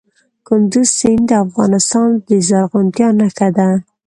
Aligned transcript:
کندز 0.47 0.87
سیند 0.97 1.23
د 1.29 1.31
افغانستان 1.45 2.09
د 2.27 2.29
زرغونتیا 2.47 3.07
نښه 3.19 3.49
ده. 3.57 3.69